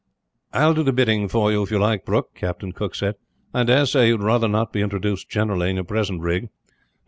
"I 0.51 0.65
will 0.65 0.73
do 0.73 0.81
the 0.81 0.91
bidding 0.91 1.27
for 1.27 1.51
you, 1.51 1.61
if 1.61 1.69
you 1.69 1.77
like, 1.77 2.05
Brooke," 2.05 2.33
Captain 2.33 2.71
Cooke 2.71 2.95
said. 2.95 3.17
"I 3.53 3.61
dare 3.65 3.85
say 3.85 4.07
you 4.07 4.17
would 4.17 4.25
rather 4.25 4.47
not 4.47 4.73
be 4.73 4.81
introduced, 4.81 5.29
generally, 5.29 5.69
in 5.69 5.75
your 5.75 5.85
present 5.85 6.21
rig." 6.21 6.49